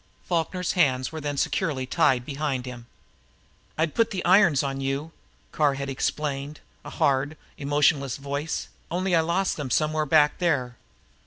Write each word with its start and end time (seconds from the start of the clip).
Falkner's 0.27 0.71
hands 0.71 1.11
were 1.11 1.21
then 1.21 1.37
securely 1.37 1.85
tied 1.85 2.25
behind 2.25 2.65
him. 2.65 2.87
"I'd 3.77 3.93
put 3.93 4.09
the 4.09 4.25
irons 4.25 4.63
on 4.63 4.81
you," 4.81 5.11
Carr 5.51 5.75
had 5.75 5.91
explained 5.91 6.59
a 6.83 6.89
hard, 6.89 7.37
emotionless 7.59 8.17
voice, 8.17 8.67
"only 8.89 9.13
I 9.15 9.21
lost 9.21 9.57
them 9.57 9.69
somewhere 9.69 10.07
back 10.07 10.39
there." 10.39 10.75